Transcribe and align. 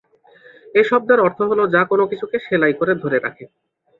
এ 0.75 0.81
শব্দের 0.89 1.19
অর্থ 1.21 1.39
হল 1.49 1.59
যা 1.73 1.81
কোন 1.89 1.99
কিছুকে 2.11 2.37
সেলাই 2.45 2.73
করে 2.79 2.93
ধরে 3.03 3.17
রাখে। 3.19 3.45